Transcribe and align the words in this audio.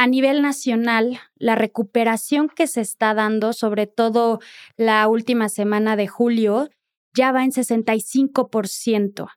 a 0.00 0.06
nivel 0.06 0.40
nacional, 0.40 1.20
la 1.36 1.56
recuperación 1.56 2.48
que 2.48 2.66
se 2.66 2.80
está 2.80 3.12
dando, 3.12 3.52
sobre 3.52 3.86
todo 3.86 4.40
la 4.78 5.06
última 5.08 5.50
semana 5.50 5.94
de 5.94 6.06
julio, 6.06 6.70
ya 7.12 7.32
va 7.32 7.44
en 7.44 7.50
65%, 7.50 9.28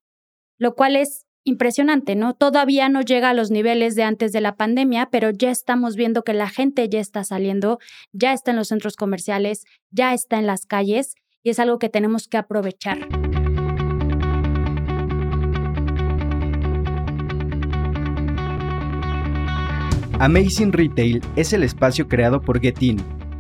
lo 0.58 0.76
cual 0.76 0.96
es 0.96 1.26
impresionante, 1.44 2.16
¿no? 2.16 2.34
Todavía 2.34 2.88
no 2.88 3.02
llega 3.02 3.32
a 3.32 3.34
los 3.34 3.52
niveles 3.52 3.96
de 3.96 4.04
antes 4.04 4.32
de 4.32 4.40
la 4.40 4.56
pandemia, 4.56 5.10
pero 5.12 5.32
ya 5.32 5.52
estamos 5.52 5.98
viendo 5.98 6.24
que 6.24 6.34
la 6.34 6.48
gente 6.48 6.88
ya 6.88 7.02
está 7.02 7.26
saliendo, 7.26 7.80
ya 8.14 8.32
está 8.32 8.52
en 8.52 8.58
los 8.58 8.70
centros 8.70 8.96
comerciales, 8.96 9.66
ya 9.92 10.14
está 10.14 10.40
en 10.40 10.48
las 10.48 10.66
calles 10.66 11.16
y 11.44 11.50
es 11.50 11.60
algo 11.60 11.78
que 11.78 11.90
tenemos 11.90 12.30
que 12.30 12.38
aprovechar. 12.38 13.23
Amazing 20.24 20.72
Retail 20.72 21.22
es 21.36 21.52
el 21.52 21.64
espacio 21.64 22.08
creado 22.08 22.40
por 22.40 22.62
Getin, 22.62 22.96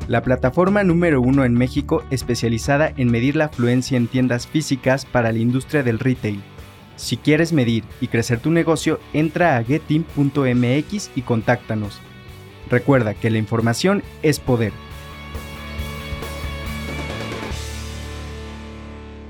la 0.09 0.21
plataforma 0.21 0.83
número 0.83 1.21
uno 1.21 1.45
en 1.45 1.53
México 1.53 2.03
especializada 2.11 2.91
en 2.97 3.09
medir 3.09 3.37
la 3.37 3.45
afluencia 3.45 3.95
en 3.95 4.07
tiendas 4.07 4.47
físicas 4.47 5.05
para 5.05 5.31
la 5.31 5.39
industria 5.39 5.81
del 5.81 5.97
retail. 5.97 6.41
Si 6.97 7.15
quieres 7.15 7.53
medir 7.53 7.85
y 8.01 8.07
crecer 8.07 8.41
tu 8.41 8.51
negocio, 8.51 8.99
entra 9.13 9.55
a 9.55 9.63
getin.mx 9.63 11.11
y 11.15 11.21
contáctanos. 11.21 12.01
Recuerda 12.69 13.13
que 13.13 13.29
la 13.29 13.37
información 13.37 14.03
es 14.21 14.41
poder. 14.41 14.73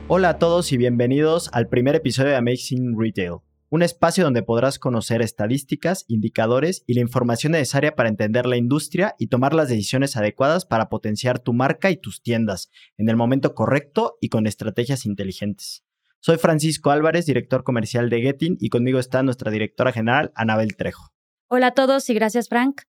Hola 0.08 0.30
a 0.30 0.40
todos 0.40 0.72
y 0.72 0.78
bienvenidos 0.78 1.52
al 1.54 1.68
primer 1.68 1.94
episodio 1.94 2.32
de 2.32 2.38
Amazing 2.38 3.00
Retail 3.00 3.53
un 3.74 3.82
espacio 3.82 4.24
donde 4.24 4.44
podrás 4.44 4.78
conocer 4.78 5.24
estadísticas, 5.24 6.06
indicadores 6.08 6.84
y 6.86 6.94
la 6.94 7.02
información 7.02 7.54
necesaria 7.54 7.96
para 7.96 8.08
entender 8.08 8.46
la 8.46 8.56
industria 8.56 9.16
y 9.18 9.30
tomar 9.30 9.56
las 9.56 9.68
decisiones 9.68 10.16
adecuadas 10.16 10.64
para 10.64 10.90
potenciar 10.90 11.40
tu 11.40 11.54
marca 11.54 11.90
y 11.90 11.98
tus 11.98 12.22
tiendas 12.22 12.70
en 12.98 13.10
el 13.10 13.16
momento 13.16 13.56
correcto 13.56 14.20
y 14.22 14.30
con 14.30 14.46
estrategias 14.46 15.08
inteligentes. 15.08 15.84
Soy 16.20 16.38
Francisco 16.38 16.92
Álvarez, 16.92 17.26
director 17.26 17.64
comercial 17.64 18.12
de 18.12 18.22
Getting, 18.22 18.58
y 18.60 18.70
conmigo 18.70 19.00
está 19.00 19.24
nuestra 19.24 19.50
directora 19.50 19.92
general, 19.92 20.32
Anabel 20.36 20.76
Trejo. 20.76 21.12
Hola 21.48 21.68
a 21.68 21.74
todos 21.74 22.08
y 22.12 22.14
gracias, 22.14 22.50
Frank. 22.50 22.84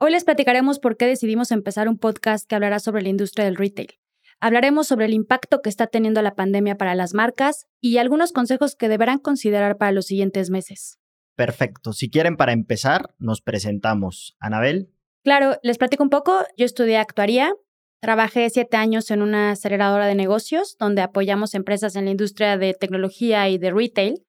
Hoy 0.00 0.10
les 0.10 0.24
platicaremos 0.24 0.80
por 0.80 0.96
qué 0.96 1.06
decidimos 1.06 1.52
empezar 1.52 1.88
un 1.88 1.96
podcast 1.96 2.48
que 2.48 2.56
hablará 2.56 2.80
sobre 2.80 3.02
la 3.02 3.08
industria 3.08 3.44
del 3.44 3.54
retail. 3.54 4.00
Hablaremos 4.44 4.86
sobre 4.86 5.06
el 5.06 5.14
impacto 5.14 5.62
que 5.62 5.70
está 5.70 5.86
teniendo 5.86 6.20
la 6.20 6.34
pandemia 6.34 6.76
para 6.76 6.94
las 6.94 7.14
marcas 7.14 7.66
y 7.80 7.96
algunos 7.96 8.30
consejos 8.30 8.76
que 8.76 8.90
deberán 8.90 9.18
considerar 9.18 9.78
para 9.78 9.90
los 9.90 10.04
siguientes 10.04 10.50
meses. 10.50 10.98
Perfecto. 11.34 11.94
Si 11.94 12.10
quieren, 12.10 12.36
para 12.36 12.52
empezar, 12.52 13.14
nos 13.18 13.40
presentamos. 13.40 14.36
Anabel. 14.38 14.90
Claro, 15.22 15.56
les 15.62 15.78
platico 15.78 16.02
un 16.02 16.10
poco. 16.10 16.44
Yo 16.58 16.66
estudié 16.66 16.98
actuaría. 16.98 17.54
Trabajé 18.02 18.50
siete 18.50 18.76
años 18.76 19.10
en 19.10 19.22
una 19.22 19.52
aceleradora 19.52 20.06
de 20.06 20.14
negocios 20.14 20.76
donde 20.78 21.00
apoyamos 21.00 21.54
empresas 21.54 21.96
en 21.96 22.04
la 22.04 22.10
industria 22.10 22.58
de 22.58 22.74
tecnología 22.74 23.48
y 23.48 23.56
de 23.56 23.70
retail. 23.70 24.26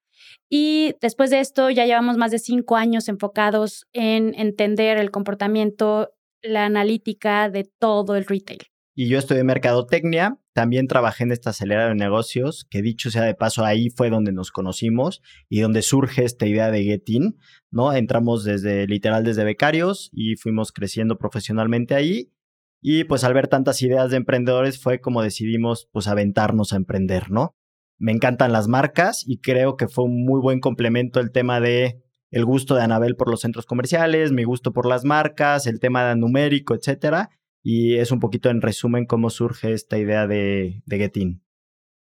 Y 0.48 0.94
después 1.02 1.28
de 1.28 1.40
esto 1.40 1.68
ya 1.68 1.84
llevamos 1.84 2.16
más 2.16 2.30
de 2.30 2.38
cinco 2.38 2.76
años 2.76 3.10
enfocados 3.10 3.86
en 3.92 4.32
entender 4.34 4.96
el 4.96 5.10
comportamiento, 5.10 6.08
la 6.40 6.64
analítica 6.64 7.50
de 7.50 7.64
todo 7.78 8.16
el 8.16 8.24
retail 8.24 8.60
y 8.98 9.08
yo 9.08 9.18
estudié 9.18 9.44
mercadotecnia. 9.44 10.38
También 10.54 10.88
trabajé 10.88 11.24
en 11.24 11.32
esta 11.32 11.50
acelera 11.50 11.86
de 11.86 11.94
negocios, 11.94 12.66
que 12.70 12.80
dicho 12.80 13.10
sea 13.10 13.24
de 13.24 13.34
paso, 13.34 13.62
ahí 13.62 13.90
fue 13.90 14.08
donde 14.08 14.32
nos 14.32 14.50
conocimos 14.50 15.20
y 15.50 15.60
donde 15.60 15.82
surge 15.82 16.24
esta 16.24 16.46
idea 16.46 16.70
de 16.70 16.82
Getin, 16.82 17.36
¿no? 17.70 17.92
Entramos 17.92 18.42
desde, 18.42 18.86
literal, 18.86 19.22
desde 19.22 19.44
becarios 19.44 20.08
y 20.12 20.36
fuimos 20.36 20.72
creciendo 20.72 21.18
profesionalmente 21.18 21.94
ahí. 21.94 22.32
Y 22.80 23.04
pues 23.04 23.22
al 23.22 23.34
ver 23.34 23.48
tantas 23.48 23.82
ideas 23.82 24.10
de 24.10 24.16
emprendedores 24.16 24.80
fue 24.80 24.98
como 25.00 25.20
decidimos 25.22 25.88
pues 25.92 26.08
aventarnos 26.08 26.72
a 26.72 26.76
emprender, 26.76 27.30
¿no? 27.30 27.54
Me 27.98 28.12
encantan 28.12 28.52
las 28.52 28.66
marcas 28.66 29.24
y 29.26 29.40
creo 29.40 29.76
que 29.76 29.88
fue 29.88 30.04
un 30.04 30.24
muy 30.24 30.40
buen 30.40 30.60
complemento 30.60 31.20
el 31.20 31.32
tema 31.32 31.60
de 31.60 32.02
el 32.30 32.46
gusto 32.46 32.74
de 32.74 32.82
Anabel 32.82 33.14
por 33.14 33.28
los 33.28 33.40
centros 33.40 33.66
comerciales, 33.66 34.32
mi 34.32 34.44
gusto 34.44 34.72
por 34.72 34.86
las 34.86 35.04
marcas, 35.04 35.66
el 35.66 35.80
tema 35.80 36.14
numérico, 36.14 36.74
etcétera 36.74 37.30
y 37.68 37.96
es 37.96 38.12
un 38.12 38.20
poquito 38.20 38.48
en 38.48 38.62
resumen 38.62 39.06
cómo 39.06 39.28
surge 39.28 39.72
esta 39.72 39.98
idea 39.98 40.28
de, 40.28 40.84
de 40.86 40.98
Getin. 40.98 41.42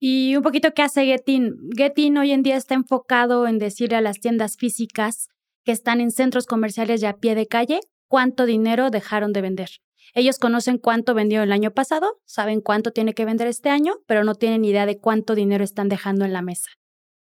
Y 0.00 0.34
un 0.34 0.42
poquito 0.42 0.74
qué 0.74 0.82
hace 0.82 1.04
Getin. 1.04 1.54
Getin 1.76 2.18
hoy 2.18 2.32
en 2.32 2.42
día 2.42 2.56
está 2.56 2.74
enfocado 2.74 3.46
en 3.46 3.58
decirle 3.58 3.94
a 3.94 4.00
las 4.00 4.18
tiendas 4.18 4.56
físicas 4.56 5.28
que 5.64 5.70
están 5.70 6.00
en 6.00 6.10
centros 6.10 6.46
comerciales 6.46 7.00
y 7.00 7.06
a 7.06 7.18
pie 7.18 7.36
de 7.36 7.46
calle 7.46 7.78
cuánto 8.08 8.44
dinero 8.44 8.90
dejaron 8.90 9.32
de 9.32 9.40
vender. 9.40 9.68
Ellos 10.14 10.40
conocen 10.40 10.78
cuánto 10.78 11.14
vendió 11.14 11.44
el 11.44 11.52
año 11.52 11.70
pasado, 11.70 12.20
saben 12.24 12.60
cuánto 12.60 12.90
tiene 12.90 13.14
que 13.14 13.24
vender 13.24 13.46
este 13.46 13.68
año, 13.68 13.98
pero 14.08 14.24
no 14.24 14.34
tienen 14.34 14.64
idea 14.64 14.84
de 14.84 14.98
cuánto 14.98 15.36
dinero 15.36 15.62
están 15.62 15.88
dejando 15.88 16.24
en 16.24 16.32
la 16.32 16.42
mesa. 16.42 16.70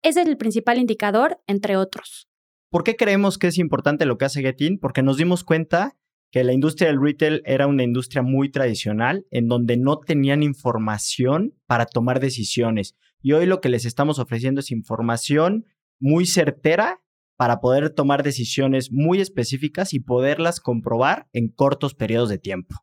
Ese 0.02 0.22
es 0.22 0.28
el 0.28 0.38
principal 0.38 0.80
indicador, 0.80 1.38
entre 1.46 1.78
otros. 1.78 2.28
¿Por 2.72 2.84
qué 2.84 2.96
creemos 2.96 3.38
que 3.38 3.48
es 3.48 3.60
importante 3.60 4.08
lo 4.08 4.18
que 4.18 4.26
hace 4.26 4.42
Getin? 4.42 4.80
Porque 4.80 5.04
nos 5.04 5.18
dimos 5.18 5.44
cuenta 5.44 5.99
que 6.32 6.44
la 6.44 6.54
industria 6.54 6.90
del 6.90 7.02
retail 7.02 7.42
era 7.46 7.68
una 7.68 7.84
industria 7.84 8.22
muy 8.22 8.50
tradicional 8.52 9.26
en 9.32 9.48
donde 9.48 9.78
no 9.78 10.00
tenían 10.00 10.44
información 10.44 11.56
para 11.66 11.86
tomar 11.86 12.20
decisiones. 12.20 12.96
Y 13.22 13.34
hoy 13.34 13.46
lo 13.46 13.62
que 13.62 13.70
les 13.70 13.86
estamos 13.86 14.20
ofreciendo 14.20 14.60
es 14.60 14.72
información 14.72 15.66
muy 16.00 16.26
certera 16.26 17.02
para 17.36 17.62
poder 17.62 17.90
tomar 17.90 18.22
decisiones 18.22 18.92
muy 18.92 19.22
específicas 19.22 19.94
y 19.94 20.00
poderlas 20.00 20.60
comprobar 20.60 21.28
en 21.34 21.50
cortos 21.50 21.96
periodos 21.96 22.30
de 22.30 22.38
tiempo. 22.38 22.76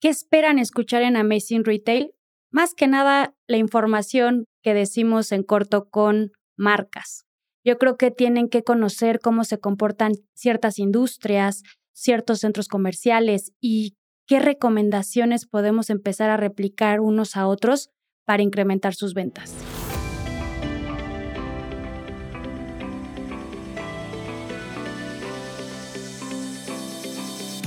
¿Qué 0.00 0.08
esperan 0.08 0.58
escuchar 0.58 1.02
en 1.02 1.16
Amazing 1.16 1.64
Retail? 1.64 2.12
Más 2.50 2.74
que 2.74 2.88
nada 2.88 3.34
la 3.46 3.58
información 3.58 4.46
que 4.62 4.74
decimos 4.74 5.30
en 5.30 5.42
corto 5.42 5.88
con 5.88 6.32
marcas. 6.56 7.24
Yo 7.64 7.78
creo 7.78 7.96
que 7.96 8.10
tienen 8.10 8.48
que 8.48 8.64
conocer 8.64 9.20
cómo 9.20 9.44
se 9.44 9.58
comportan 9.58 10.12
ciertas 10.34 10.78
industrias, 10.78 11.62
ciertos 11.92 12.40
centros 12.40 12.68
comerciales 12.68 13.52
y 13.60 13.96
qué 14.26 14.38
recomendaciones 14.40 15.46
podemos 15.46 15.90
empezar 15.90 16.30
a 16.30 16.36
replicar 16.36 17.00
unos 17.00 17.36
a 17.36 17.46
otros 17.46 17.90
para 18.24 18.42
incrementar 18.42 18.94
sus 18.94 19.14
ventas. 19.14 19.54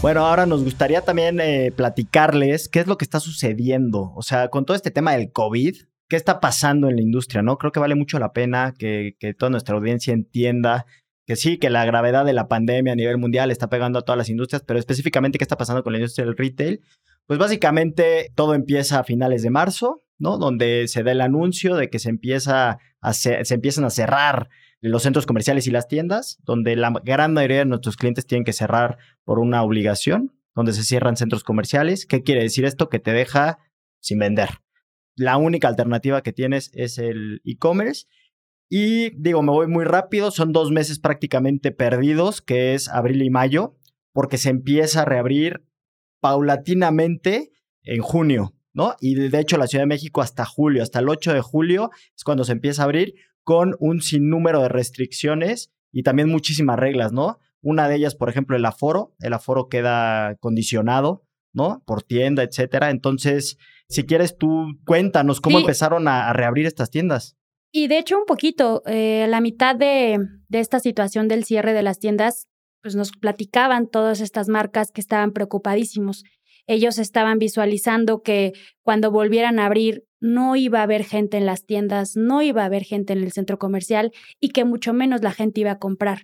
Bueno, 0.01 0.23
ahora 0.25 0.45
nos 0.45 0.63
gustaría 0.63 1.01
también 1.01 1.39
eh, 1.39 1.71
platicarles 1.75 2.69
qué 2.69 2.79
es 2.79 2.87
lo 2.87 2.95
que 2.95 3.05
está 3.05 3.19
sucediendo. 3.19 4.13
O 4.15 4.21
sea, 4.21 4.49
con 4.49 4.63
todo 4.63 4.75
este 4.75 4.91
tema 4.91 5.13
del 5.13 5.31
COVID, 5.31 5.75
¿qué 6.07 6.15
está 6.15 6.39
pasando 6.39 6.89
en 6.89 6.97
la 6.97 7.01
industria? 7.01 7.41
¿No? 7.41 7.57
Creo 7.57 7.71
que 7.71 7.79
vale 7.79 7.95
mucho 7.95 8.19
la 8.19 8.31
pena 8.31 8.75
que, 8.77 9.15
que 9.19 9.33
toda 9.33 9.49
nuestra 9.49 9.75
audiencia 9.75 10.13
entienda 10.13 10.85
que 11.25 11.35
sí, 11.35 11.57
que 11.57 11.69
la 11.69 11.85
gravedad 11.85 12.25
de 12.25 12.33
la 12.33 12.47
pandemia 12.47 12.93
a 12.93 12.95
nivel 12.95 13.17
mundial 13.17 13.51
está 13.51 13.69
pegando 13.69 13.99
a 13.99 14.01
todas 14.03 14.17
las 14.17 14.29
industrias, 14.29 14.63
pero 14.65 14.79
específicamente 14.79 15.37
qué 15.37 15.43
está 15.43 15.57
pasando 15.57 15.83
con 15.83 15.93
la 15.93 15.99
industria 15.99 16.25
del 16.25 16.37
retail. 16.37 16.81
Pues 17.25 17.39
básicamente 17.39 18.31
todo 18.35 18.53
empieza 18.53 18.99
a 18.99 19.03
finales 19.03 19.41
de 19.41 19.49
marzo, 19.49 20.03
¿no? 20.19 20.37
Donde 20.37 20.87
se 20.87 21.03
da 21.03 21.11
el 21.11 21.21
anuncio 21.21 21.75
de 21.75 21.89
que 21.89 21.99
se, 21.99 22.09
empieza 22.09 22.77
se 23.11 23.53
empiezan 23.53 23.85
a 23.85 23.89
cerrar 23.89 24.49
los 24.81 25.03
centros 25.03 25.25
comerciales 25.25 25.65
y 25.65 25.71
las 25.71 25.87
tiendas, 25.87 26.37
donde 26.43 26.75
la 26.75 26.93
gran 27.03 27.33
mayoría 27.33 27.59
de 27.59 27.65
nuestros 27.65 27.97
clientes 27.97 28.27
tienen 28.27 28.45
que 28.45 28.53
cerrar 28.53 28.97
por 29.23 29.39
una 29.39 29.63
obligación, 29.63 30.33
donde 30.53 30.73
se 30.73 30.83
cierran 30.83 31.17
centros 31.17 31.43
comerciales. 31.43 32.05
¿Qué 32.05 32.21
quiere 32.21 32.43
decir 32.43 32.65
esto? 32.65 32.87
Que 32.87 32.99
te 32.99 33.11
deja 33.11 33.57
sin 33.99 34.19
vender. 34.19 34.49
La 35.15 35.37
única 35.37 35.67
alternativa 35.67 36.21
que 36.21 36.33
tienes 36.33 36.69
es 36.73 36.99
el 36.99 37.41
e-commerce 37.45 38.05
y 38.69 39.11
digo, 39.21 39.41
me 39.41 39.51
voy 39.51 39.67
muy 39.67 39.85
rápido, 39.85 40.31
son 40.31 40.51
dos 40.51 40.71
meses 40.71 40.99
prácticamente 40.99 41.71
perdidos, 41.71 42.41
que 42.41 42.73
es 42.73 42.89
abril 42.89 43.21
y 43.21 43.29
mayo, 43.29 43.75
porque 44.13 44.37
se 44.37 44.49
empieza 44.49 45.03
a 45.03 45.05
reabrir 45.05 45.65
paulatinamente 46.19 47.51
en 47.83 48.01
junio, 48.01 48.55
¿no? 48.73 48.95
Y 48.99 49.15
de 49.15 49.39
hecho 49.39 49.57
la 49.57 49.67
Ciudad 49.67 49.83
de 49.83 49.87
México 49.87 50.21
hasta 50.21 50.45
julio, 50.45 50.81
hasta 50.81 50.99
el 50.99 51.09
8 51.09 51.33
de 51.33 51.41
julio 51.41 51.91
es 52.15 52.23
cuando 52.23 52.43
se 52.43 52.53
empieza 52.53 52.81
a 52.81 52.85
abrir 52.85 53.13
con 53.43 53.75
un 53.79 54.01
sinnúmero 54.01 54.61
de 54.61 54.69
restricciones 54.69 55.71
y 55.91 56.03
también 56.03 56.29
muchísimas 56.29 56.77
reglas, 56.77 57.13
¿no? 57.13 57.37
Una 57.61 57.87
de 57.87 57.95
ellas, 57.95 58.15
por 58.15 58.29
ejemplo, 58.29 58.55
el 58.55 58.65
aforo. 58.65 59.15
El 59.19 59.33
aforo 59.33 59.69
queda 59.69 60.35
condicionado, 60.35 61.25
¿no? 61.53 61.81
Por 61.85 62.03
tienda, 62.03 62.43
etcétera. 62.43 62.89
Entonces, 62.89 63.57
si 63.87 64.03
quieres 64.03 64.37
tú, 64.37 64.65
cuéntanos 64.85 65.41
cómo 65.41 65.59
empezaron 65.59 66.07
a 66.07 66.31
reabrir 66.33 66.65
estas 66.65 66.89
tiendas. 66.89 67.37
Y 67.75 67.87
de 67.89 67.97
hecho, 67.97 68.17
un 68.17 68.25
poquito, 68.25 68.83
eh, 68.85 69.25
la 69.27 69.41
mitad 69.41 69.75
de, 69.75 70.17
de 70.47 70.59
esta 70.59 70.79
situación 70.79 71.27
del 71.27 71.43
cierre 71.43 71.73
de 71.73 71.83
las 71.83 71.99
tiendas, 71.99 72.47
pues 72.81 72.95
nos 72.95 73.11
platicaban 73.11 73.87
todas 73.87 74.21
estas 74.21 74.47
marcas 74.47 74.91
que 74.93 75.01
estaban 75.01 75.33
preocupadísimos. 75.33 76.23
Ellos 76.67 76.97
estaban 76.97 77.37
visualizando 77.37 78.21
que 78.21 78.53
cuando 78.81 79.11
volvieran 79.11 79.59
a 79.59 79.65
abrir 79.65 80.05
no 80.21 80.55
iba 80.55 80.79
a 80.79 80.83
haber 80.83 81.03
gente 81.03 81.35
en 81.35 81.45
las 81.45 81.65
tiendas, 81.65 82.13
no 82.15 82.41
iba 82.41 82.61
a 82.61 82.65
haber 82.67 82.83
gente 82.83 83.11
en 83.11 83.21
el 83.21 83.33
centro 83.33 83.59
comercial 83.59 84.11
y 84.39 84.49
que 84.49 84.63
mucho 84.63 84.93
menos 84.93 85.21
la 85.21 85.31
gente 85.31 85.59
iba 85.59 85.71
a 85.71 85.79
comprar. 85.79 86.21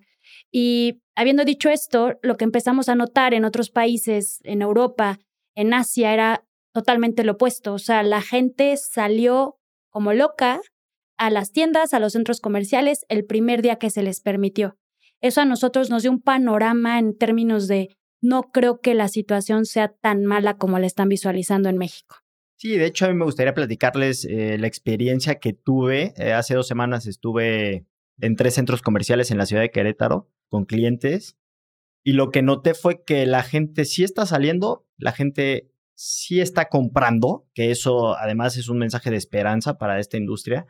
Y 0.51 1.01
Habiendo 1.15 1.43
dicho 1.43 1.69
esto, 1.69 2.17
lo 2.21 2.37
que 2.37 2.45
empezamos 2.45 2.87
a 2.87 2.95
notar 2.95 3.33
en 3.33 3.45
otros 3.45 3.69
países, 3.69 4.39
en 4.43 4.61
Europa, 4.61 5.19
en 5.55 5.73
Asia, 5.73 6.13
era 6.13 6.45
totalmente 6.73 7.23
lo 7.23 7.33
opuesto. 7.33 7.73
O 7.73 7.79
sea, 7.79 8.01
la 8.01 8.21
gente 8.21 8.75
salió 8.77 9.57
como 9.89 10.13
loca 10.13 10.61
a 11.21 11.29
las 11.29 11.51
tiendas, 11.51 11.93
a 11.93 11.99
los 11.99 12.13
centros 12.13 12.41
comerciales, 12.41 13.05
el 13.07 13.25
primer 13.25 13.61
día 13.61 13.75
que 13.75 13.91
se 13.91 14.01
les 14.01 14.21
permitió. 14.21 14.79
Eso 15.21 15.41
a 15.41 15.45
nosotros 15.45 15.91
nos 15.91 16.01
dio 16.01 16.09
un 16.09 16.19
panorama 16.19 16.97
en 16.97 17.15
términos 17.15 17.67
de 17.67 17.95
no 18.21 18.49
creo 18.51 18.81
que 18.81 18.95
la 18.95 19.07
situación 19.07 19.65
sea 19.65 19.89
tan 19.89 20.25
mala 20.25 20.57
como 20.57 20.79
la 20.79 20.87
están 20.87 21.09
visualizando 21.09 21.69
en 21.69 21.77
México. 21.77 22.15
Sí, 22.57 22.75
de 22.75 22.87
hecho 22.87 23.05
a 23.05 23.09
mí 23.09 23.13
me 23.13 23.25
gustaría 23.25 23.53
platicarles 23.53 24.25
eh, 24.25 24.57
la 24.57 24.65
experiencia 24.65 25.35
que 25.35 25.53
tuve. 25.53 26.15
Eh, 26.17 26.33
hace 26.33 26.55
dos 26.55 26.67
semanas 26.67 27.05
estuve 27.05 27.85
en 28.19 28.35
tres 28.35 28.55
centros 28.55 28.81
comerciales 28.81 29.29
en 29.29 29.37
la 29.37 29.45
ciudad 29.45 29.61
de 29.61 29.69
Querétaro 29.69 30.27
con 30.49 30.65
clientes 30.65 31.37
y 32.03 32.13
lo 32.13 32.31
que 32.31 32.41
noté 32.41 32.73
fue 32.73 33.03
que 33.03 33.27
la 33.27 33.43
gente 33.43 33.85
sí 33.85 34.03
está 34.03 34.25
saliendo, 34.25 34.87
la 34.97 35.11
gente 35.11 35.71
sí 35.93 36.41
está 36.41 36.67
comprando, 36.67 37.47
que 37.53 37.69
eso 37.69 38.17
además 38.17 38.57
es 38.57 38.69
un 38.69 38.79
mensaje 38.79 39.11
de 39.11 39.17
esperanza 39.17 39.77
para 39.77 39.99
esta 39.99 40.17
industria 40.17 40.65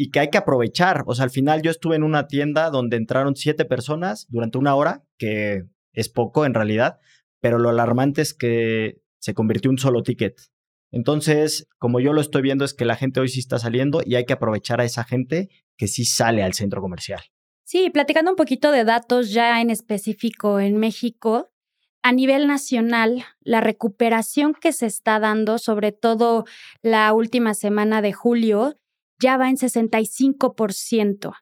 y 0.00 0.10
que 0.10 0.20
hay 0.20 0.30
que 0.30 0.38
aprovechar. 0.38 1.04
O 1.04 1.14
sea, 1.14 1.24
al 1.24 1.30
final 1.30 1.60
yo 1.60 1.70
estuve 1.70 1.94
en 1.94 2.04
una 2.04 2.26
tienda 2.26 2.70
donde 2.70 2.96
entraron 2.96 3.36
siete 3.36 3.66
personas 3.66 4.26
durante 4.30 4.56
una 4.56 4.74
hora, 4.74 5.04
que 5.18 5.64
es 5.92 6.08
poco 6.08 6.46
en 6.46 6.54
realidad, 6.54 7.00
pero 7.42 7.58
lo 7.58 7.68
alarmante 7.68 8.22
es 8.22 8.32
que 8.32 9.02
se 9.18 9.34
convirtió 9.34 9.68
en 9.68 9.74
un 9.74 9.78
solo 9.78 10.02
ticket. 10.02 10.40
Entonces, 10.90 11.68
como 11.76 12.00
yo 12.00 12.14
lo 12.14 12.22
estoy 12.22 12.40
viendo, 12.40 12.64
es 12.64 12.72
que 12.72 12.86
la 12.86 12.96
gente 12.96 13.20
hoy 13.20 13.28
sí 13.28 13.40
está 13.40 13.58
saliendo 13.58 14.00
y 14.02 14.14
hay 14.14 14.24
que 14.24 14.32
aprovechar 14.32 14.80
a 14.80 14.84
esa 14.84 15.04
gente 15.04 15.50
que 15.76 15.86
sí 15.86 16.06
sale 16.06 16.42
al 16.42 16.54
centro 16.54 16.80
comercial. 16.80 17.20
Sí, 17.64 17.90
platicando 17.90 18.30
un 18.30 18.38
poquito 18.38 18.72
de 18.72 18.84
datos 18.84 19.30
ya 19.30 19.60
en 19.60 19.68
específico 19.68 20.60
en 20.60 20.78
México, 20.78 21.50
a 22.02 22.12
nivel 22.12 22.46
nacional, 22.46 23.26
la 23.42 23.60
recuperación 23.60 24.54
que 24.54 24.72
se 24.72 24.86
está 24.86 25.20
dando, 25.20 25.58
sobre 25.58 25.92
todo 25.92 26.46
la 26.80 27.12
última 27.12 27.52
semana 27.52 28.00
de 28.00 28.14
julio, 28.14 28.79
ya 29.20 29.36
va 29.36 29.48
en 29.48 29.56
65%, 29.56 31.32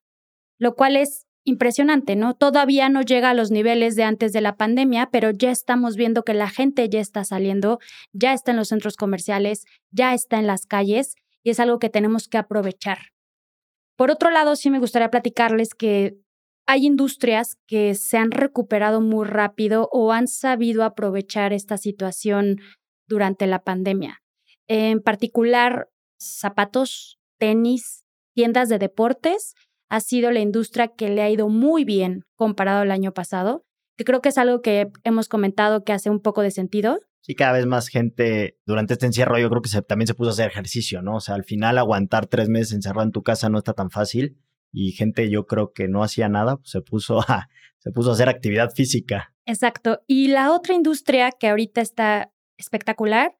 lo 0.58 0.75
cual 0.75 0.96
es 0.96 1.26
impresionante, 1.44 2.14
¿no? 2.14 2.34
Todavía 2.34 2.88
no 2.88 3.02
llega 3.02 3.30
a 3.30 3.34
los 3.34 3.50
niveles 3.50 3.96
de 3.96 4.04
antes 4.04 4.32
de 4.32 4.40
la 4.40 4.56
pandemia, 4.56 5.08
pero 5.10 5.30
ya 5.30 5.50
estamos 5.50 5.96
viendo 5.96 6.22
que 6.22 6.34
la 6.34 6.50
gente 6.50 6.88
ya 6.88 7.00
está 7.00 7.25
saliendo, 7.25 7.78
ya 8.12 8.34
está 8.34 8.50
en 8.50 8.58
los 8.58 8.69
centros 8.69 8.96
comerciales, 8.96 9.64
ya 9.90 10.12
está 10.12 10.38
en 10.38 10.46
las 10.46 10.66
calles 10.66 11.14
y 11.42 11.50
es 11.50 11.60
algo 11.60 11.78
que 11.78 11.88
tenemos 11.88 12.28
que 12.28 12.38
aprovechar. 12.38 12.98
Por 13.96 14.10
otro 14.10 14.30
lado, 14.30 14.56
sí 14.56 14.70
me 14.70 14.78
gustaría 14.78 15.10
platicarles 15.10 15.75
que 15.75 16.19
hay 16.66 16.84
industrias 16.84 17.56
que 17.66 17.94
se 17.94 18.19
han 18.19 18.30
recuperado 18.30 19.00
muy 19.00 19.26
rápido 19.26 19.88
o 19.90 20.12
han 20.12 20.28
sabido 20.28 20.84
aprovechar 20.84 21.54
esta 21.54 21.78
situación 21.78 22.60
durante 23.08 23.46
la 23.46 23.64
pandemia. 23.64 24.22
En 24.69 25.00
particular, 25.00 25.88
zapatos, 26.20 27.17
tenis, 27.38 28.05
tiendas 28.35 28.69
de 28.69 28.79
deportes 28.79 29.55
ha 29.88 30.00
sido 30.00 30.31
la 30.31 30.40
industria 30.40 30.88
que 30.88 31.08
le 31.08 31.23
ha 31.23 31.31
ido 31.31 31.49
muy 31.49 31.85
bien 31.85 32.25
comparado 32.37 32.82
al 32.82 32.90
año 32.90 33.12
pasado, 33.12 33.64
que 33.96 34.05
creo 34.05 34.20
que 34.20 34.29
es 34.29 34.38
algo 34.38 34.61
que 34.61 34.88
hemos 35.05 35.29
comentado 35.29 35.82
que 35.82 35.93
hace 35.93 36.11
un 36.11 36.20
poco 36.20 36.43
de 36.43 36.50
sentido. 36.50 37.00
Sí, 37.20 37.35
cada 37.35 37.52
vez 37.52 37.67
más 37.67 37.88
gente 37.88 38.58
durante 38.64 38.94
este 38.94 39.06
encierro 39.06 39.38
yo 39.38 39.49
creo 39.50 39.62
que 39.62 39.82
también 39.82 40.06
se 40.06 40.14
puso 40.14 40.31
a 40.31 40.32
hacer 40.32 40.49
ejercicio, 40.49 41.02
¿no? 41.02 41.17
O 41.17 41.20
sea, 41.20 41.35
al 41.35 41.44
final 41.44 41.79
aguantar 41.79 42.26
tres 42.26 42.49
meses 42.49 42.75
encerrado 42.75 43.05
en 43.05 43.12
tu 43.12 43.23
casa 43.23 43.49
no 43.49 43.58
está 43.58 43.73
tan 43.73 43.90
fácil 43.90 44.38
y 44.73 44.93
gente 44.93 45.31
yo 45.31 45.46
creo 45.46 45.73
que 45.73 45.88
no 45.88 46.02
hacía 46.02 46.29
nada, 46.29 46.56
pues 46.56 46.70
se 46.70 46.81
puso 46.81 47.20
a, 47.20 47.49
se 47.79 47.90
puso 47.90 48.11
a 48.11 48.12
hacer 48.12 48.29
actividad 48.29 48.70
física. 48.70 49.35
Exacto. 49.46 50.00
Y 50.06 50.29
la 50.29 50.52
otra 50.52 50.75
industria 50.75 51.31
que 51.32 51.49
ahorita 51.49 51.81
está 51.81 52.31
espectacular 52.56 53.37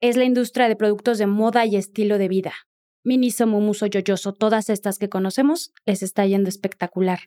es 0.00 0.16
la 0.16 0.24
industria 0.24 0.68
de 0.68 0.76
productos 0.76 1.18
de 1.18 1.26
moda 1.26 1.66
y 1.66 1.76
estilo 1.76 2.18
de 2.18 2.28
vida. 2.28 2.52
Miniso, 3.04 3.46
Mumuso, 3.46 3.86
Yoyoso, 3.86 4.32
todas 4.32 4.70
estas 4.70 4.98
que 4.98 5.08
conocemos, 5.08 5.72
les 5.86 6.02
está 6.02 6.26
yendo 6.26 6.48
espectacular. 6.48 7.20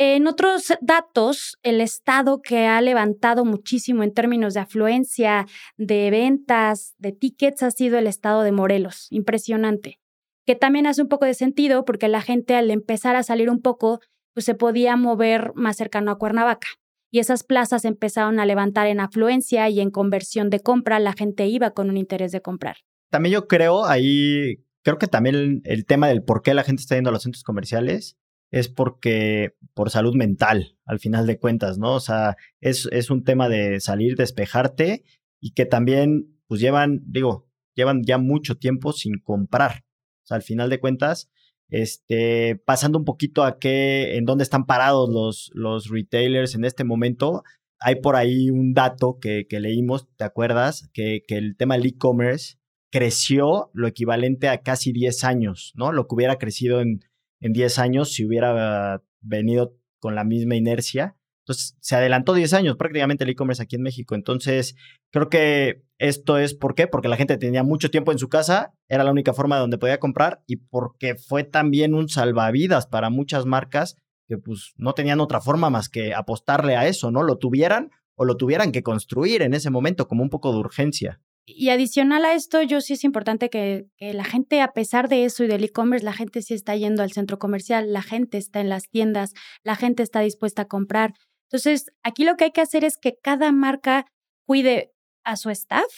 En 0.00 0.28
otros 0.28 0.72
datos, 0.80 1.58
el 1.64 1.80
estado 1.80 2.40
que 2.40 2.66
ha 2.66 2.80
levantado 2.80 3.44
muchísimo 3.44 4.04
en 4.04 4.14
términos 4.14 4.54
de 4.54 4.60
afluencia, 4.60 5.46
de 5.76 6.10
ventas, 6.10 6.94
de 6.98 7.10
tickets, 7.10 7.64
ha 7.64 7.72
sido 7.72 7.98
el 7.98 8.06
estado 8.06 8.42
de 8.42 8.52
Morelos. 8.52 9.08
Impresionante. 9.10 9.98
Que 10.46 10.54
también 10.54 10.86
hace 10.86 11.02
un 11.02 11.08
poco 11.08 11.24
de 11.24 11.34
sentido 11.34 11.84
porque 11.84 12.06
la 12.06 12.22
gente 12.22 12.54
al 12.54 12.70
empezar 12.70 13.16
a 13.16 13.24
salir 13.24 13.50
un 13.50 13.60
poco, 13.60 14.00
pues 14.34 14.46
se 14.46 14.54
podía 14.54 14.96
mover 14.96 15.52
más 15.56 15.76
cercano 15.76 16.12
a 16.12 16.18
Cuernavaca. 16.18 16.68
Y 17.10 17.18
esas 17.18 17.42
plazas 17.42 17.84
empezaron 17.84 18.38
a 18.38 18.46
levantar 18.46 18.86
en 18.86 19.00
afluencia 19.00 19.68
y 19.68 19.80
en 19.80 19.90
conversión 19.90 20.48
de 20.48 20.60
compra, 20.60 21.00
la 21.00 21.12
gente 21.12 21.46
iba 21.46 21.72
con 21.72 21.90
un 21.90 21.96
interés 21.96 22.30
de 22.30 22.40
comprar. 22.40 22.76
También 23.10 23.32
yo 23.32 23.48
creo 23.48 23.84
ahí 23.84 24.58
creo 24.88 24.96
que 24.96 25.06
también 25.06 25.60
el, 25.64 25.84
tema 25.84 26.08
del 26.08 26.22
por 26.22 26.40
qué 26.40 26.54
la 26.54 26.64
gente 26.64 26.80
está 26.80 26.94
yendo 26.94 27.10
a 27.10 27.12
los 27.12 27.22
centros 27.22 27.44
comerciales 27.44 28.16
es 28.50 28.70
porque 28.70 29.54
por 29.74 29.90
salud 29.90 30.14
mental, 30.14 30.78
al 30.86 30.98
final 30.98 31.26
de 31.26 31.38
cuentas, 31.38 31.76
¿no? 31.76 31.94
O 31.94 32.00
sea, 32.00 32.36
es, 32.62 32.88
es 32.90 33.10
un 33.10 33.22
tema 33.22 33.50
de 33.50 33.80
salir, 33.80 34.16
despejarte 34.16 35.04
y 35.42 35.52
que 35.52 35.66
también, 35.66 36.40
pues 36.46 36.62
llevan, 36.62 37.02
digo, 37.04 37.46
llevan 37.74 38.02
ya 38.02 38.16
mucho 38.16 38.54
tiempo 38.54 38.94
sin 38.94 39.18
comprar. 39.18 39.84
O 40.24 40.28
sea, 40.28 40.36
al 40.38 40.42
final 40.42 40.70
de 40.70 40.80
cuentas, 40.80 41.30
este, 41.68 42.56
pasando 42.56 42.98
un 42.98 43.04
poquito 43.04 43.44
a 43.44 43.58
qué, 43.58 44.16
en 44.16 44.24
dónde 44.24 44.44
están 44.44 44.64
parados 44.64 45.10
los, 45.10 45.50
los 45.52 45.90
retailers 45.90 46.54
en 46.54 46.64
este 46.64 46.84
momento, 46.84 47.42
hay 47.78 47.96
por 47.96 48.16
ahí 48.16 48.48
un 48.48 48.72
dato 48.72 49.18
que, 49.20 49.46
leímos, 49.50 50.08
¿te 50.16 50.24
acuerdas? 50.24 50.88
Que, 50.94 51.24
que 51.28 51.36
el 51.36 51.58
tema 51.58 51.76
del 51.76 51.88
e-commerce 51.88 52.57
creció 52.90 53.70
lo 53.72 53.86
equivalente 53.86 54.48
a 54.48 54.62
casi 54.62 54.92
10 54.92 55.24
años, 55.24 55.72
¿no? 55.76 55.92
Lo 55.92 56.06
que 56.06 56.14
hubiera 56.14 56.36
crecido 56.36 56.80
en, 56.80 57.00
en 57.40 57.52
10 57.52 57.78
años 57.78 58.12
si 58.12 58.24
hubiera 58.24 59.02
venido 59.20 59.76
con 60.00 60.14
la 60.14 60.24
misma 60.24 60.56
inercia. 60.56 61.16
Entonces, 61.44 61.76
se 61.80 61.96
adelantó 61.96 62.34
10 62.34 62.52
años 62.54 62.76
prácticamente 62.76 63.24
el 63.24 63.30
e-commerce 63.30 63.62
aquí 63.62 63.76
en 63.76 63.82
México. 63.82 64.14
Entonces, 64.14 64.76
creo 65.10 65.28
que 65.28 65.82
esto 65.98 66.38
es 66.38 66.54
¿por 66.54 66.74
qué? 66.74 66.86
Porque 66.86 67.08
la 67.08 67.16
gente 67.16 67.38
tenía 67.38 67.62
mucho 67.62 67.90
tiempo 67.90 68.12
en 68.12 68.18
su 68.18 68.28
casa, 68.28 68.74
era 68.88 69.04
la 69.04 69.10
única 69.10 69.32
forma 69.32 69.56
de 69.56 69.62
donde 69.62 69.78
podía 69.78 69.98
comprar 69.98 70.42
y 70.46 70.56
porque 70.56 71.16
fue 71.16 71.44
también 71.44 71.94
un 71.94 72.08
salvavidas 72.08 72.86
para 72.86 73.10
muchas 73.10 73.46
marcas 73.46 73.96
que 74.28 74.36
pues 74.36 74.74
no 74.76 74.92
tenían 74.92 75.20
otra 75.20 75.40
forma 75.40 75.70
más 75.70 75.88
que 75.88 76.14
apostarle 76.14 76.76
a 76.76 76.86
eso, 76.86 77.10
¿no? 77.10 77.22
Lo 77.22 77.38
tuvieran 77.38 77.90
o 78.14 78.24
lo 78.24 78.36
tuvieran 78.36 78.72
que 78.72 78.82
construir 78.82 79.42
en 79.42 79.54
ese 79.54 79.70
momento 79.70 80.06
como 80.06 80.22
un 80.22 80.28
poco 80.28 80.52
de 80.52 80.58
urgencia. 80.58 81.20
Y 81.50 81.70
adicional 81.70 82.26
a 82.26 82.34
esto, 82.34 82.60
yo 82.60 82.82
sí 82.82 82.92
es 82.92 83.04
importante 83.04 83.48
que, 83.48 83.86
la 83.98 84.24
gente, 84.24 84.60
a 84.60 84.72
pesar 84.72 85.08
de 85.08 85.24
eso 85.24 85.44
y 85.44 85.46
del 85.46 85.64
e-commerce, 85.64 86.04
la 86.04 86.12
gente 86.12 86.42
sí 86.42 86.52
está 86.52 86.76
yendo 86.76 87.02
al 87.02 87.12
centro 87.12 87.38
comercial, 87.38 87.90
la 87.90 88.02
gente 88.02 88.36
está 88.36 88.60
en 88.60 88.68
las 88.68 88.90
tiendas, 88.90 89.32
la 89.64 89.74
gente 89.74 90.02
está 90.02 90.20
dispuesta 90.20 90.62
a 90.62 90.68
comprar. 90.68 91.14
Entonces, 91.50 91.86
aquí 92.02 92.24
lo 92.24 92.36
que 92.36 92.44
hay 92.44 92.50
que 92.50 92.60
hacer 92.60 92.84
es 92.84 92.98
que 92.98 93.16
cada 93.22 93.50
marca 93.50 94.04
cuide 94.46 94.92
a 95.24 95.36
su 95.36 95.48
staff 95.48 95.90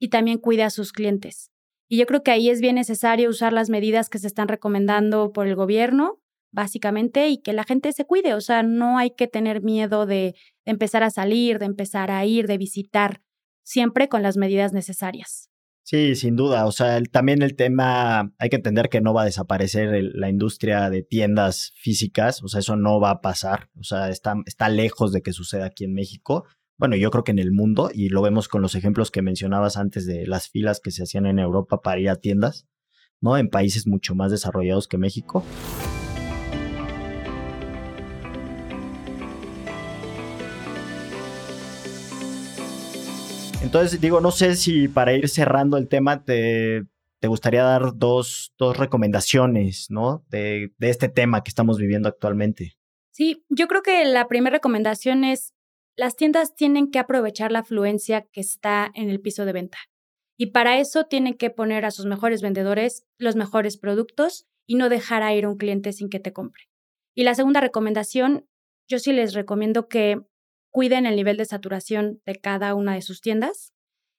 y 0.00 0.08
también 0.08 0.38
cuide 0.38 0.62
a 0.62 0.70
sus 0.70 0.92
clientes. 0.92 1.50
Y 1.88 1.98
yo 1.98 2.06
creo 2.06 2.22
que 2.22 2.30
ahí 2.30 2.48
es 2.48 2.62
bien 2.62 2.76
necesario 2.76 3.28
usar 3.28 3.52
las 3.52 3.68
medidas 3.68 4.08
que 4.08 4.18
se 4.18 4.26
están 4.26 4.48
recomendando 4.48 5.30
por 5.30 5.46
el 5.46 5.56
gobierno, 5.56 6.22
básicamente, 6.52 7.28
y 7.28 7.42
que 7.42 7.52
la 7.52 7.64
gente 7.64 7.92
se 7.92 8.06
cuide. 8.06 8.32
O 8.32 8.40
sea, 8.40 8.62
no 8.62 8.96
hay 8.96 9.10
que 9.10 9.28
tener 9.28 9.62
miedo 9.62 10.06
de 10.06 10.34
empezar 10.64 11.02
a 11.02 11.10
salir, 11.10 11.58
de 11.58 11.66
empezar 11.66 12.10
a 12.10 12.24
ir, 12.24 12.46
de 12.46 12.56
visitar 12.56 13.20
siempre 13.66 14.08
con 14.08 14.22
las 14.22 14.36
medidas 14.36 14.72
necesarias. 14.72 15.50
Sí, 15.82 16.14
sin 16.16 16.36
duda. 16.36 16.66
O 16.66 16.72
sea, 16.72 17.00
también 17.02 17.42
el 17.42 17.54
tema, 17.54 18.32
hay 18.38 18.48
que 18.48 18.56
entender 18.56 18.88
que 18.88 19.00
no 19.00 19.12
va 19.12 19.22
a 19.22 19.26
desaparecer 19.26 19.88
la 20.14 20.28
industria 20.28 20.88
de 20.90 21.02
tiendas 21.02 21.72
físicas, 21.76 22.42
o 22.42 22.48
sea, 22.48 22.60
eso 22.60 22.76
no 22.76 23.00
va 23.00 23.10
a 23.10 23.20
pasar, 23.20 23.70
o 23.78 23.84
sea, 23.84 24.08
está, 24.08 24.34
está 24.46 24.68
lejos 24.68 25.12
de 25.12 25.22
que 25.22 25.32
suceda 25.32 25.66
aquí 25.66 25.84
en 25.84 25.94
México. 25.94 26.44
Bueno, 26.78 26.96
yo 26.96 27.10
creo 27.10 27.24
que 27.24 27.32
en 27.32 27.38
el 27.38 27.52
mundo, 27.52 27.90
y 27.92 28.08
lo 28.08 28.22
vemos 28.22 28.48
con 28.48 28.62
los 28.62 28.74
ejemplos 28.74 29.10
que 29.10 29.22
mencionabas 29.22 29.76
antes 29.76 30.06
de 30.06 30.26
las 30.26 30.48
filas 30.48 30.80
que 30.80 30.90
se 30.90 31.04
hacían 31.04 31.26
en 31.26 31.38
Europa 31.38 31.80
para 31.82 32.00
ir 32.00 32.10
a 32.10 32.16
tiendas, 32.16 32.66
¿no? 33.20 33.36
En 33.36 33.48
países 33.48 33.86
mucho 33.86 34.14
más 34.14 34.30
desarrollados 34.30 34.88
que 34.88 34.98
México. 34.98 35.44
Entonces, 43.66 44.00
digo, 44.00 44.20
no 44.20 44.30
sé 44.30 44.54
si 44.54 44.86
para 44.86 45.12
ir 45.12 45.28
cerrando 45.28 45.76
el 45.76 45.88
tema 45.88 46.22
te, 46.22 46.86
te 47.18 47.26
gustaría 47.26 47.64
dar 47.64 47.96
dos, 47.96 48.54
dos 48.56 48.76
recomendaciones, 48.76 49.90
¿no? 49.90 50.24
De, 50.28 50.72
de 50.78 50.88
este 50.88 51.08
tema 51.08 51.42
que 51.42 51.48
estamos 51.48 51.76
viviendo 51.76 52.08
actualmente. 52.08 52.78
Sí, 53.10 53.44
yo 53.48 53.66
creo 53.66 53.82
que 53.82 54.04
la 54.04 54.28
primera 54.28 54.54
recomendación 54.54 55.24
es, 55.24 55.52
las 55.96 56.14
tiendas 56.14 56.54
tienen 56.54 56.92
que 56.92 57.00
aprovechar 57.00 57.50
la 57.50 57.58
afluencia 57.58 58.28
que 58.30 58.40
está 58.40 58.92
en 58.94 59.10
el 59.10 59.20
piso 59.20 59.44
de 59.44 59.54
venta. 59.54 59.78
Y 60.38 60.52
para 60.52 60.78
eso 60.78 61.06
tienen 61.06 61.34
que 61.34 61.50
poner 61.50 61.84
a 61.84 61.90
sus 61.90 62.06
mejores 62.06 62.42
vendedores 62.42 63.04
los 63.18 63.34
mejores 63.34 63.78
productos 63.78 64.46
y 64.64 64.76
no 64.76 64.88
dejar 64.88 65.24
a 65.24 65.34
ir 65.34 65.44
a 65.44 65.48
un 65.48 65.56
cliente 65.56 65.92
sin 65.92 66.08
que 66.08 66.20
te 66.20 66.32
compre. 66.32 66.62
Y 67.16 67.24
la 67.24 67.34
segunda 67.34 67.60
recomendación 67.60 68.46
yo 68.86 69.00
sí 69.00 69.12
les 69.12 69.34
recomiendo 69.34 69.88
que 69.88 70.20
cuiden 70.76 71.06
el 71.06 71.16
nivel 71.16 71.38
de 71.38 71.46
saturación 71.46 72.20
de 72.26 72.34
cada 72.34 72.74
una 72.74 72.92
de 72.92 73.00
sus 73.00 73.22
tiendas 73.22 73.72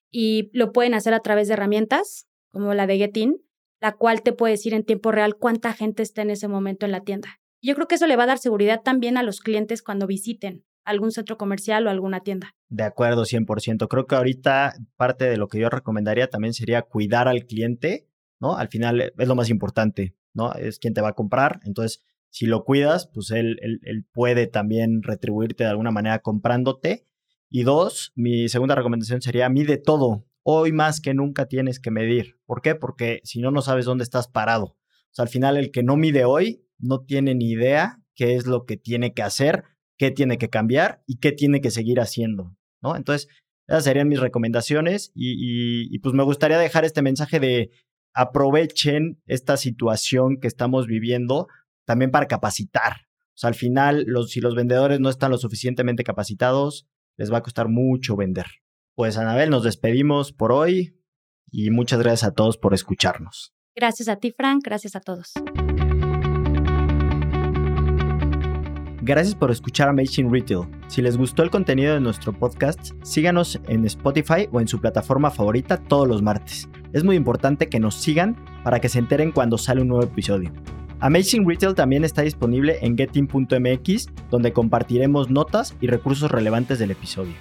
y 0.10 0.50
lo 0.54 0.72
pueden 0.72 0.96
hacer 0.96 1.14
a 1.14 1.20
través 1.20 1.48
de 1.48 1.54
herramientas 1.54 2.26
como 2.50 2.74
la 2.74 2.88
de 2.88 2.98
Getin, 2.98 3.46
la 3.80 3.92
cual 3.92 4.24
te 4.24 4.34
puede 4.34 4.54
decir 4.54 4.74
en 4.74 4.84
tiempo 4.84 5.12
real 5.12 5.36
cuánta 5.36 5.72
gente 5.74 6.02
está 6.02 6.24
en 6.24 6.32
ese 6.32 6.48
momento 6.48 6.88
en 6.88 6.94
la 6.94 7.02
tienda. 7.02 7.40
Yo 7.62 7.76
creo 7.76 7.88
que 7.88 7.94
eso 7.94 8.08
le 8.08 8.16
va 8.16 8.24
a 8.24 8.26
dar 8.26 8.40
seguridad 8.40 8.82
también 8.82 9.18
a 9.18 9.22
los 9.22 9.42
clientes 9.42 9.84
cuando 9.84 10.08
visiten 10.08 10.66
algún 10.84 11.12
centro 11.12 11.38
comercial 11.38 11.86
o 11.86 11.92
alguna 11.92 12.22
tienda. 12.22 12.56
De 12.70 12.86
acuerdo, 12.86 13.26
100%. 13.26 13.88
Creo 13.88 14.08
que 14.08 14.16
ahorita 14.16 14.74
parte 14.96 15.26
de 15.26 15.38
lo 15.38 15.50
que 15.50 15.60
yo 15.60 15.70
recomendaría 15.70 16.32
también 16.32 16.56
sería 16.56 16.82
cuidar 16.82 17.28
al 17.28 17.46
cliente, 17.46 18.08
¿no? 18.40 18.58
Al 18.58 18.70
final 18.70 19.14
es 19.16 19.28
lo 19.28 19.36
más 19.36 19.52
importante, 19.52 20.16
¿no? 20.34 20.54
Es 20.54 20.80
quien 20.80 20.96
te 20.96 21.02
va 21.02 21.10
a 21.10 21.14
comprar. 21.14 21.60
Entonces, 21.66 22.04
si 22.30 22.46
lo 22.46 22.64
cuidas, 22.64 23.10
pues 23.14 23.32
él, 23.32 23.58
él, 23.62 24.06
puede 24.12 24.48
también 24.48 25.02
retribuirte 25.04 25.64
de 25.64 25.70
alguna 25.70 25.92
manera 25.92 26.20
comprándote. 26.20 27.06
Y 27.50 27.64
dos, 27.64 28.12
mi 28.16 28.50
segunda 28.50 28.76
recomendación 28.76 29.22
sería 29.22 29.50
mide 29.50 29.78
todo. 29.78 30.26
Hoy 30.44 30.72
más 30.72 31.02
que 31.02 31.14
nunca 31.14 31.48
tienes 31.48 31.80
que 31.80 31.92
medir. 31.92 32.38
¿Por 32.46 32.62
qué? 32.62 32.76
Porque 32.76 33.22
si 33.24 33.40
no, 33.40 33.52
no 33.52 33.62
sabes 33.62 33.86
dónde 33.86 34.04
estás 34.04 34.28
parado. 34.28 34.66
O 34.66 35.12
sea, 35.12 35.24
al 35.24 35.30
final 35.30 35.58
el 35.58 35.72
que 35.72 35.84
no 35.84 35.96
mide 35.96 36.26
hoy 36.26 36.64
no 36.78 37.02
tiene 37.02 37.34
ni 37.36 37.52
idea 37.52 38.02
qué 38.16 38.36
es 38.36 38.46
lo 38.46 38.66
que 38.66 38.78
tiene 38.78 39.14
que 39.14 39.24
hacer 39.24 39.64
qué 39.98 40.12
tiene 40.12 40.38
que 40.38 40.50
cambiar 40.50 41.04
y 41.06 41.18
qué 41.18 41.32
tiene 41.32 41.60
que 41.60 41.72
seguir 41.72 42.00
haciendo, 42.00 42.56
¿no? 42.82 42.96
Entonces, 42.96 43.28
esas 43.68 43.84
serían 43.84 44.08
mis 44.08 44.20
recomendaciones 44.20 45.12
y, 45.14 45.98
pues 46.00 46.14
me 46.16 46.24
gustaría 46.24 46.58
dejar 46.58 46.86
este 46.86 47.02
mensaje 47.02 47.40
de 47.40 47.72
aprovechen 48.14 49.22
esta 49.26 49.58
situación 49.58 50.40
que 50.40 50.48
estamos 50.48 50.88
viviendo 50.88 51.48
también 51.88 52.12
para 52.12 52.28
capacitar. 52.28 53.08
O 53.30 53.40
sea, 53.40 53.48
al 53.48 53.56
final, 53.56 54.04
los, 54.08 54.32
si 54.32 54.42
los 54.42 54.56
vendedores 54.56 55.00
no 55.00 55.10
están 55.10 55.32
lo 55.32 55.38
suficientemente 55.38 56.04
capacitados, 56.04 56.86
les 57.16 57.32
va 57.32 57.38
a 57.38 57.44
costar 57.44 57.70
mucho 57.70 58.16
vender. 58.16 58.46
Pues, 58.94 59.18
Anabel, 59.18 59.50
nos 59.50 59.64
despedimos 59.64 60.34
por 60.34 60.52
hoy 60.52 61.00
y 61.50 61.72
muchas 61.72 62.00
gracias 62.00 62.26
a 62.26 62.34
todos 62.34 62.58
por 62.58 62.74
escucharnos. 62.74 63.54
Gracias 63.74 64.10
a 64.10 64.18
ti, 64.18 64.34
Frank. 64.36 64.64
Gracias 64.64 64.96
a 64.96 65.00
todos. 65.00 65.34
Gracias 69.02 69.36
por 69.36 69.52
escuchar 69.52 69.88
Amazing 69.88 70.30
Retail. 70.30 70.68
Si 70.88 71.02
les 71.02 71.16
gustó 71.16 71.42
el 71.42 71.50
contenido 71.50 71.94
de 71.94 72.02
nuestro 72.02 72.34
podcast, 72.34 72.92
síganos 73.04 73.62
en 73.70 73.86
Spotify 73.86 74.50
o 74.52 74.60
en 74.60 74.68
su 74.68 74.82
plataforma 74.82 75.32
favorita 75.32 75.78
todos 75.78 76.06
los 76.06 76.22
martes. 76.22 76.68
Es 76.92 77.06
muy 77.06 77.16
importante 77.16 77.70
que 77.70 77.80
nos 77.80 77.96
sigan 77.96 78.36
para 78.66 78.82
que 78.82 78.90
se 78.90 79.00
enteren 79.00 79.32
cuando 79.32 79.58
sale 79.58 79.82
un 79.82 79.88
nuevo 79.88 80.04
episodio. 80.04 80.52
Amazing 81.00 81.48
Retail 81.48 81.76
también 81.76 82.04
está 82.04 82.24
disponible 82.24 82.80
en 82.82 82.98
getting.mx, 82.98 84.08
donde 84.32 84.52
compartiremos 84.52 85.30
notas 85.30 85.76
y 85.80 85.88
recursos 85.88 86.32
relevantes 86.32 86.80
del 86.80 86.92
episodio. 86.92 87.34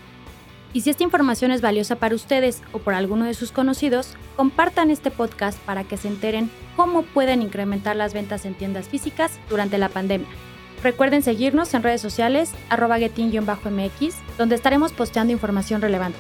Y 0.74 0.82
si 0.82 0.90
esta 0.90 1.04
información 1.04 1.50
es 1.52 1.62
valiosa 1.62 1.96
para 1.96 2.14
ustedes 2.14 2.62
o 2.72 2.78
por 2.80 2.92
alguno 2.92 3.24
de 3.24 3.32
sus 3.32 3.52
conocidos, 3.52 4.14
compartan 4.36 4.90
este 4.90 5.10
podcast 5.10 5.58
para 5.60 5.84
que 5.84 5.96
se 5.96 6.08
enteren 6.08 6.50
cómo 6.76 7.02
pueden 7.02 7.40
incrementar 7.40 7.96
las 7.96 8.12
ventas 8.12 8.44
en 8.44 8.52
tiendas 8.52 8.88
físicas 8.88 9.40
durante 9.48 9.78
la 9.78 9.88
pandemia. 9.88 10.28
Recuerden 10.82 11.22
seguirnos 11.22 11.72
en 11.72 11.82
redes 11.82 12.02
sociales, 12.02 12.52
arroba 12.68 12.98
mx 12.98 14.14
donde 14.36 14.54
estaremos 14.54 14.92
posteando 14.92 15.32
información 15.32 15.80
relevante. 15.80 16.18